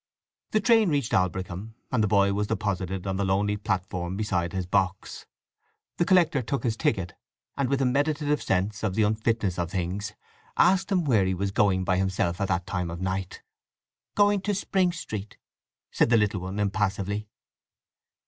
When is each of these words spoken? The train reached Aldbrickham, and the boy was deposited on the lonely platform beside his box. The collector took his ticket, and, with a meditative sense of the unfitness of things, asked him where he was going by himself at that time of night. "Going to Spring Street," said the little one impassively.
The 0.49 0.59
train 0.59 0.89
reached 0.89 1.13
Aldbrickham, 1.13 1.75
and 1.91 2.03
the 2.03 2.07
boy 2.07 2.33
was 2.33 2.47
deposited 2.47 3.05
on 3.05 3.17
the 3.17 3.23
lonely 3.23 3.55
platform 3.55 4.17
beside 4.17 4.51
his 4.51 4.65
box. 4.65 5.27
The 5.97 6.05
collector 6.05 6.41
took 6.41 6.63
his 6.63 6.75
ticket, 6.75 7.13
and, 7.55 7.69
with 7.69 7.83
a 7.83 7.85
meditative 7.85 8.41
sense 8.41 8.81
of 8.81 8.95
the 8.95 9.03
unfitness 9.03 9.59
of 9.59 9.69
things, 9.69 10.13
asked 10.57 10.91
him 10.91 11.03
where 11.05 11.25
he 11.25 11.35
was 11.35 11.51
going 11.51 11.83
by 11.83 11.97
himself 11.97 12.41
at 12.41 12.47
that 12.47 12.65
time 12.65 12.89
of 12.89 12.99
night. 12.99 13.43
"Going 14.15 14.41
to 14.41 14.55
Spring 14.55 14.91
Street," 14.91 15.37
said 15.91 16.09
the 16.09 16.17
little 16.17 16.39
one 16.41 16.57
impassively. 16.57 17.27